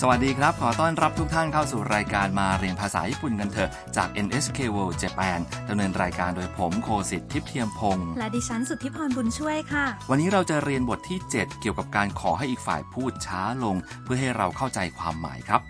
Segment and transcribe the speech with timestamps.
[0.00, 5.38] สวัสดีครับ ขอต้อนรับทุกท่านเข้าสู่รายการมาเรียนภาษาญี่ปุ่นกันเถอะ จาก NHK World Japan
[5.68, 15.60] ดำเนินรายการโดยผมโคสิทธิ์ทิพย์เทียมพงศ์และดิฉันสุทธิพรบุญช่วยค่ะ วันนี้เราจะเรียนบทที่ 7 เกี่ยวกับการขอให้อีกฝ่ายพูดช้าลง เพื่อให้เราเข้าใจความหมายครับ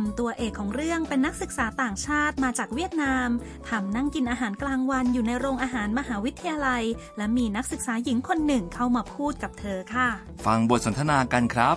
[0.00, 3.28] ำตัวเอกของเรื่องเป็นนักศึกษาต่างชาติมาจากเวียดนาม
[3.68, 6.84] ทำนั่งกินอาหารกลางวันอยู่ในโรงอาหารมหาวิทยาลัย
[7.18, 10.08] และมีนักศึกษาหญิงคนหนึ่งเข้ามาพูดกับเธอค่ะ
[10.46, 11.72] ฟังบทสนทนากันครั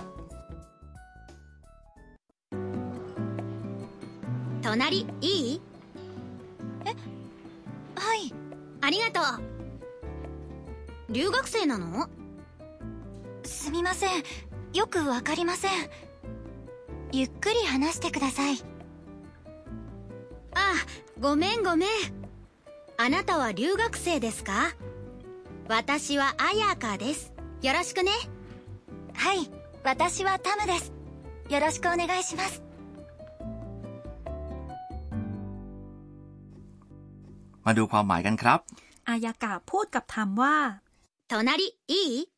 [4.64, 5.60] 隣いい
[6.86, 6.88] え
[8.02, 8.34] はい
[8.80, 9.54] ありがとう
[11.12, 12.08] 留学生なの
[13.44, 14.22] すみません
[14.72, 15.70] よくわかりません
[17.12, 18.56] ゆっくり話してください
[20.54, 20.74] あ
[21.20, 21.88] ごめんごめん
[22.96, 24.74] あなたは留学生ですか
[25.68, 28.12] 私は綾香ですよろしくね
[29.14, 29.50] はい
[29.84, 30.92] 私はタムです
[31.48, 32.62] よろしくお願いします
[37.64, 38.60] มาดูความหมายกันครับ
[39.08, 40.56] อายากะพูดกับทำว่า
[41.28, 42.28] 隣いい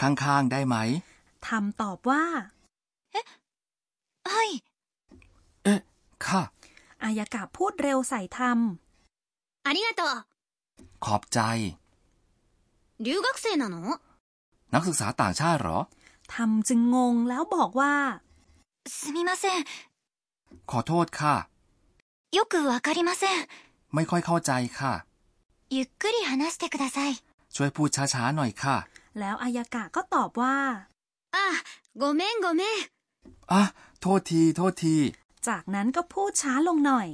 [0.00, 0.76] ข้างๆ ได้ไหม
[1.46, 2.22] ทำตอบว่า
[4.32, 4.52] はい
[5.64, 5.80] เอ๊ะ
[6.26, 6.42] ค่ะ
[7.02, 8.40] อายากะพูดเร็วใส่ท
[9.66, 10.02] ありがと
[11.04, 11.38] ขอบใจ
[13.00, 13.98] う留学生なの
[14.74, 15.78] นักศึกษาต่างชาติเหรอ
[16.30, 17.94] ำทำจึงงงแล้วบอกว่า
[18.86, 19.64] すみません
[20.70, 21.48] ขอโทษค่ะ
[22.36, 23.48] よくわかりません
[23.94, 25.04] ไม่ค่อยเข้าใจค่ะ
[25.70, 27.12] ゆっくり話してください
[27.54, 28.76] ช่วยพูดช้าๆ หน่อยค่ะ
[29.18, 30.56] แล้วอายากะก็ตอบว่า
[31.32, 31.38] あ
[31.96, 32.66] ごめんごめん
[33.51, 33.63] อะ
[34.01, 34.95] โทษที โทษที
[35.47, 37.07] จากนั้นก็พูดช้าลงหน่อย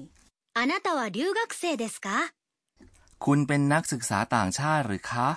[0.58, 2.08] あなたは留学生ですか
[3.26, 5.28] คุณเป็นนักศึกษาต่างชาติหรือคะ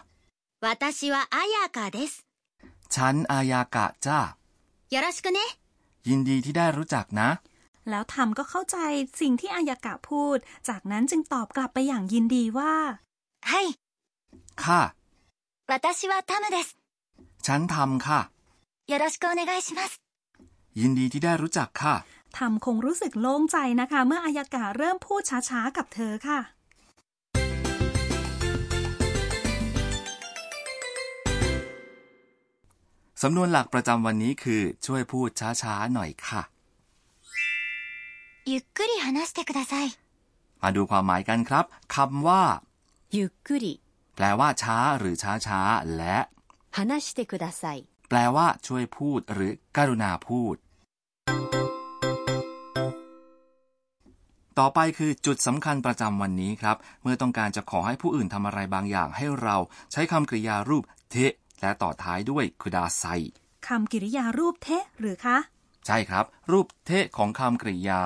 [0.65, 2.12] 私はアヤカです
[2.94, 4.21] ฉันอายากะจ้า
[4.94, 5.38] よろしくね
[6.09, 7.28] ยินดีที่ได้รู้จักนะ
[7.91, 8.76] แล้วทำก็เข้าใจ
[9.20, 10.38] สิ่งที่อายากะพูด
[10.69, 12.75] จากนั้นจึงตอบกลับไปอย่างยินดีว่า
[13.50, 13.62] ให้
[14.62, 14.82] ค่ะ
[15.70, 16.66] 私はタムです
[17.47, 18.20] ฉันทำค่ะ
[18.91, 20.03] よろしくお願いします
[20.81, 21.95] ยินดีที่ได้รู้จักค่ะ
[22.39, 26.41] ทำคงรู้สึกโล่งใจนะคะ เมื่ออายากาเริ่มพูดช้าๆกับเธอค่ะ
[33.23, 36.43] สำนวนหลักประจำวันนี้คือ ช่วยพูดช้าๆหน่อยค่ะ
[38.51, 39.87] ゆっくり話してください
[40.62, 41.65] มาดูความหมายกันครับ
[41.95, 42.43] คำว่า
[43.17, 43.65] ゆっくり
[44.17, 45.15] แปลว่าช้าหรือ
[45.47, 46.17] ช้าๆและ
[46.77, 50.56] 話してくださいแปลว่าช่วยพูดหรือ กรุณาพูด
[54.59, 59.57] ต่อไปคือจุดสำคัญประจำวันนี้ครับ เมื่อต้องการจะขอให้ผู้อื่นทำอะไรบางอย่างให้เรา
[59.91, 63.06] ใช้คำกริยารูปเทะและต่อท้ายด้วยคุดาไซ
[63.68, 65.38] คำกริยารูปเทะหรือคะ
[65.85, 68.02] ใช่ครับ รูปเทะของคำกริยา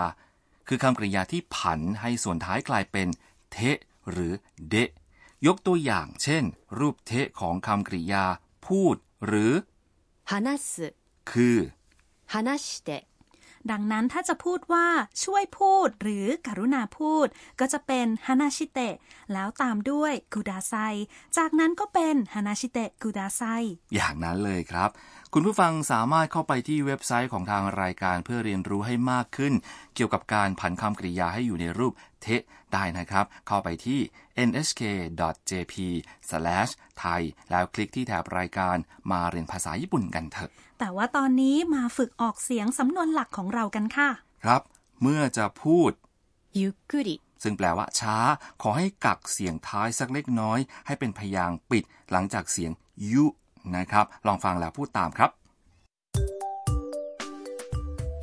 [0.67, 3.07] คือคำกริยาที่ผันให้ส่วนท้ายกลายเป็น
[3.51, 3.77] เทะ
[4.11, 4.33] หรือ
[4.69, 4.89] เดะ
[5.47, 6.43] ยกตัวอย่าง เช่น
[6.79, 8.25] รูปเทะของคำกริยา
[8.67, 9.53] พูด หรือ
[10.29, 10.33] 話
[10.71, 10.73] す
[11.31, 11.57] คือ
[12.33, 12.35] 話
[12.65, 12.89] して
[13.70, 14.86] ดังนั้นถ้าจะพูดว่า
[15.24, 17.26] ช่วยพูดหรือกรุณาพูด
[17.60, 18.94] ก็จะเป็นฮานาชิเตะ
[19.32, 20.74] แล้วตามด้วยกุดาไซ
[21.36, 23.42] จากนั้นก็เป็นฮานาชิเตะกุดาไซ
[23.94, 24.90] อย่างนั้นเลยครับ
[25.33, 29.53] คุณผู้ฟังสามารถเข้าไปที่เว็บไซต์ของทางรายการเพื่อเรียนรู้ให้มากขึ้น
[29.95, 32.41] เกี่ยวกับการผันคำกริยาให้อยู่ในรูปเทะ
[32.73, 33.99] ได้นะครับ เข้าไปที่
[34.49, 35.21] nhk.jp/thai
[37.51, 38.75] แล้วคลิกที่แถบรายการ
[39.11, 44.09] มาเรียนภาษาญี่ปุ่นกันเถอะ แต่ว่าตอนนี้มาฝึกออกเสียงสำนวนหลักของเรากันค่ะ
[44.43, 44.61] ครับ
[45.01, 45.91] เมื่อจะพูด
[46.59, 47.09] ゆっくり
[47.43, 48.17] ซึ่งแปลว่า ช้า
[48.61, 52.71] ขอให้กักเสียงท้ายสักเล็กน้อย ให้เป็นพยางค์ปิดหลังจากเสียง
[53.13, 53.25] ยุ
[53.75, 55.29] นะครับ ลองฟังแล้วพูดตามครับ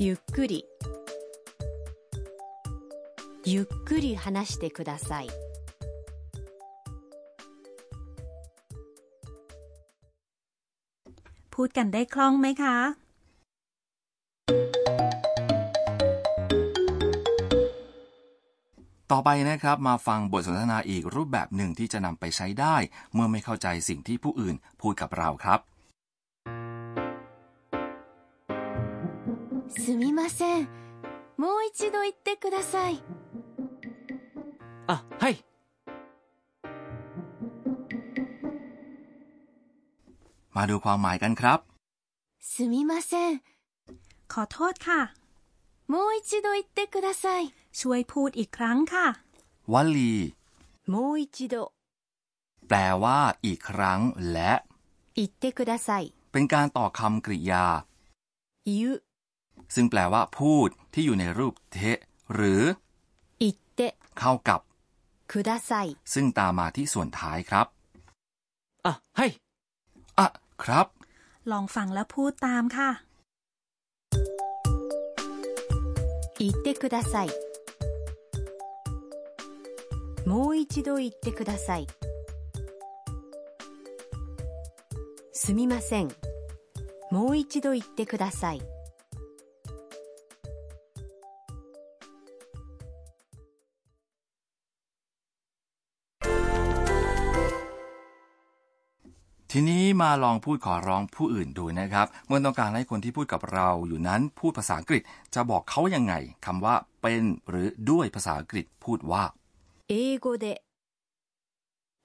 [0.04, 0.64] ゆっくり
[3.44, 5.28] ゆっくり話してください
[11.54, 12.76] พูดกันได้คล่องไหมคะ
[19.12, 22.76] ต่อไปนะครับมาฟังบทสนทนาอีกรูปแบบหนึ่งที่จะนำไปใช้ได้
[23.14, 25.60] เมื่อไม่เข้าใจสิ่งที่ผู้อื่นพูดกับเราครับ
[29.82, 30.68] すみません
[31.42, 32.92] もう一度言ってください
[34.90, 35.44] あはい
[40.56, 41.58] มาดูความหมายกันครับ
[42.40, 43.40] すみません
[44.32, 45.00] ขอโทษค่ะ
[45.92, 49.06] もう一度言ってください ช่วยพูดอีกครั้งค่ะ
[49.72, 50.14] วลี
[50.92, 51.54] もう一度
[52.68, 54.00] แปลว่าอีกครั้ง
[54.32, 54.52] และ
[55.18, 56.02] 言ってください
[56.32, 57.64] เป็นการต่อคำกริยา
[58.68, 58.92] 言う
[59.74, 61.98] ซึ่งแปลว่า พูดที่อยู่ในรูปเทะ
[62.34, 62.62] หรือ
[63.42, 63.80] 言って
[64.18, 64.60] เข้ากับ
[65.32, 67.66] ください ซึ่งตามมาที่ส่วนท้ายครับ
[68.86, 69.30] あ、はい。
[70.18, 70.26] อ่ะ
[70.62, 70.86] ครับ
[71.50, 72.90] ลองฟังและพูดตามค่ะ
[76.38, 77.43] 言ってください
[80.26, 81.86] もう一度言ってください
[85.32, 86.08] すみません
[87.10, 88.62] もう一度言ってください
[99.54, 105.02] ทีนี้มาลองพูดขอร้องผู้อื่นดูนะครับ เมื่อต้องการให้คนที่พูดกับเราอยู่นั้นพูดภาษาอังกฤษ
[105.34, 106.14] จะบอกเขายังไง
[106.46, 109.22] คำว่าเป็นหรือด้วยภาษาอังกฤษพูดว่า
[109.88, 110.62] 英語で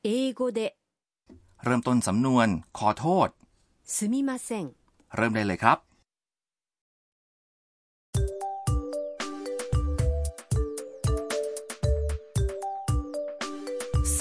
[0.04, 0.76] 英語で
[1.64, 2.48] เริ่มต้นสำนวน
[2.78, 3.30] ขอโทษ
[3.84, 4.66] すみません
[5.16, 5.96] เริ่มได้เลยครับ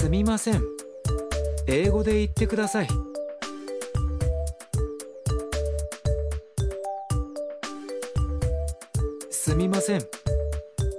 [0.05, 0.61] すみません。
[1.67, 2.87] 英語で言ってください。
[9.31, 10.01] すみません。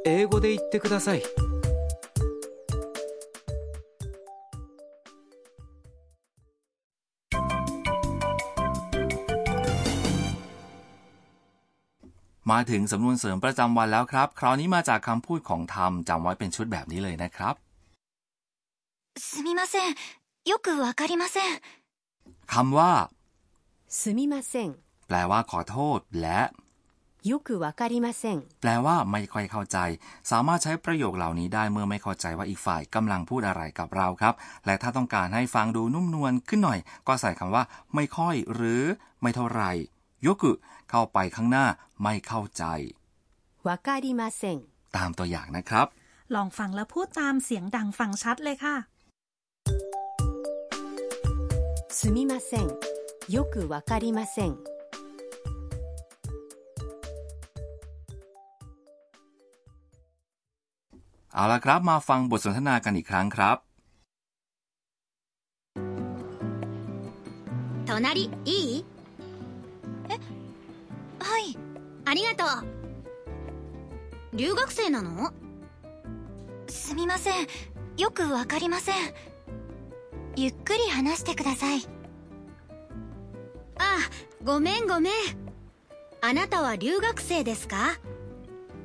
[0.04, 1.22] 英語で言ってください。
[12.50, 17.54] มาถึงสำนวนเสริมประจำวันแล้วครับ คราวนี้มาจากคำพูดของธรรมจำไว้เป็นชุดแบบนี้เลยนะครับ
[19.28, 19.94] すみません
[20.50, 21.48] よくわかりません
[22.52, 22.92] คำว่า
[24.00, 24.68] すみません
[25.08, 26.40] แปลว่าขอโทษ และ
[27.30, 29.78] よくわかりません แปลว่าไม่ค่อยเข้าใจ
[30.30, 34.34] สามารถใช้ประโยคเหล่านี้ได้เมื่อไม่เข้าใจว่าอีกฝ่ายกำลังพูดอะไรกับเราครับ
[34.66, 36.78] และถ้าต้องการให้ฟังดูนุ่มนวลขึ้นหน่อย
[37.08, 37.64] ก็ใส่คำว่า
[37.94, 38.82] ไม่ค่อย หรือ
[39.22, 39.70] ไม่เท่าไหร่
[40.26, 40.52] ยกุ
[40.90, 41.66] เข้าไปข้างหน้า
[42.02, 42.64] ไม่เข้าใจ
[43.66, 44.56] わかりません
[44.96, 45.86] ตามตัวอย่างนะครับ
[46.34, 48.76] ลองฟังและพูดตามเสียงดังฟังชัดเลยค่ะ
[51.98, 52.66] すみません
[53.34, 54.50] よくわかりません
[61.34, 63.56] เอาละครับ มาฟังบทสนทนากันอีกครั้งครับ
[67.86, 68.60] 隣いいはい い
[72.31, 72.67] ありがとう
[74.33, 75.33] 留学生なの？
[76.67, 77.47] すみません。
[77.97, 78.95] よくわかりません。
[80.37, 81.81] ゆっくり話してください。
[83.77, 83.97] あ
[84.43, 85.13] ごめんごめん。
[86.21, 87.99] あなたは留学生ですか？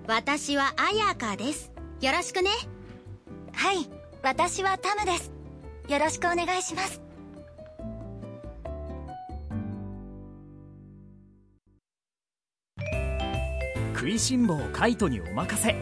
[0.09, 1.71] 私は綾香です。
[2.01, 2.51] よろしくね。
[3.53, 3.89] はい。
[4.23, 5.31] 私はタムです。
[5.89, 7.01] よろしくお願いします
[14.06, 15.76] 食いしん坊カイトにお任せ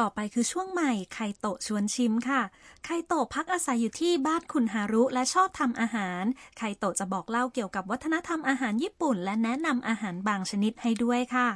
[0.00, 2.42] ต่อไปคือช่วงใหม่ไคโตะชวนชิมค่ะ
[2.84, 6.24] ไคโตะพักอาศัยอยู่ที่บ้านคุณฮารุและชอบทำอาหาร
[6.56, 11.48] ไคโตะจะบอกเล่าเกี่ยวกับวัฒนธรรมอาหารญี่ปุ่น และแนะนำอาหารบางชนิดให้ด้วยค่ะ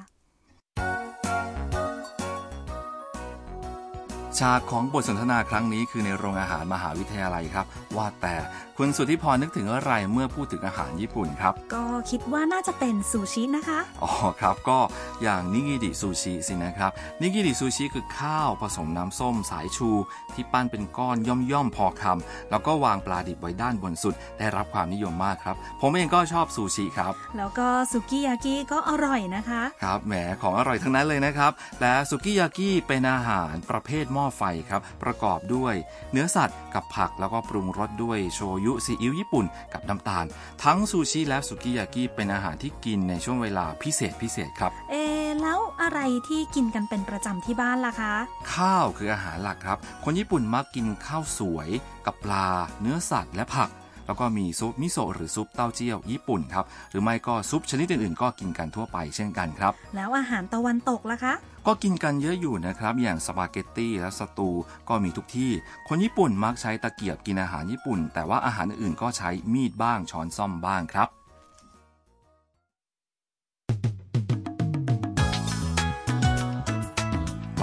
[4.39, 8.35] ฉากของบทสนทนาครั้งนี้คือในโรงอาหารมหาวิทยาลัยครับ ว่าแต่
[8.77, 14.11] คุณสุทธิพรนึกถึงอะไรเมื่อพูดถึงอาหารญี่ปุ่นครับ ก็คิดว่าน่าจะเป็นซูชินะคะ อ๋อ
[14.41, 14.79] ครับก็
[15.23, 19.89] อย่างนิกิริซูชิสินะครับ นิกิริซูชิคือข้าวผสมน้ำส้มสายชู
[20.33, 21.17] ที่ปั้นเป็นก้อน
[21.51, 35.75] ย่อมๆพอคำแล้วก็วางปลาดิบไว้ด้านบนสุด ได้รับความนิยมมากครับ ผมเองก็ชอบซูชิครับ แล้วก็สุกิยากิก็อร่อยนะคะ ครับแหมของอร่อยทั้งนั้นเลยนะครับ และสุกิยากิเป็นอาหารประเภทหม้อไฟครับ ประกอบด้วย
[36.11, 40.25] เนื้อสัตว์กับผักแล้วก็ปรุงรสด้วยโชยุซีอิ๊วญี่ปุ่นกับน้ำตาล
[40.63, 48.13] ทั้งซูชิและสุกิยากิเป็นอาหารที่กินในช่วงเวลาพิเศษพิเศษครับ เอะแล้วอะไรที่กินกันเป็นประจำที่บ้านล่ะคะ
[48.53, 51.69] ข้าวคืออาหารหลักครับ คนญี่ปุ่นมักกินข้าวสวย
[52.05, 52.47] กับปลา
[52.81, 53.69] เนื้อสัตว์และผัก
[54.05, 61.33] แล้วก็มีซุปมิโซะหรือซุปเต้าเจี้ยวญี่ปุ่นครับหรือไม่ก็ซุปชนิดอื่นๆ ก็กินกันทั่วไปเช่นกันครับ แล้วอาหารตะวันตกล่ะคะ
[61.67, 64.49] ก็กินกันเยอะอยู่นะครับ อย่างสปาเกตตี้และสตู
[64.89, 65.51] ก็มีทุกที่
[65.87, 71.09] คนญี่ปุ่นมักใช้ตะเกียบกินอาหารญี่ปุ่น แต่ว่าอาหารอื่นๆก็ใช้มีดบ้างช้อนซ่อมบ้างครับ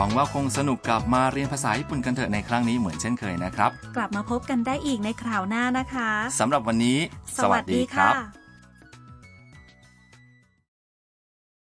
[0.02, 6.98] หวังว่าคงสนุกกับมาเรียนภาษาญี่ปุ่นกันเถอะในครั้งนี้เหมือนเช่นเคยนะครับ กลับมาพบกันได้อีกในคราวหน้านะคะสำหรับวันนี้
[7.36, 8.39] สวัสดีค่ะ